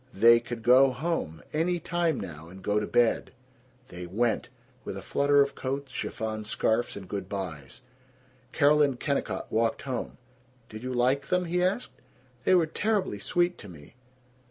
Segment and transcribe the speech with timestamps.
[0.15, 3.33] They could go home, any time now, and go to bed!
[3.89, 4.49] They went,
[4.83, 7.81] with a flutter of coats, chiffon scarfs, and good bys.
[8.51, 10.17] Carol and Kennicott walked home.
[10.69, 11.91] "Did you like them?" he asked.
[12.45, 13.93] "They were terribly sweet to me."